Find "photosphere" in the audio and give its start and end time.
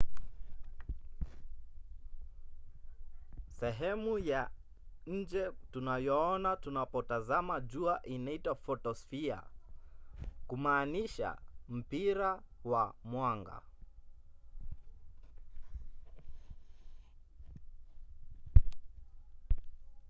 8.55-9.41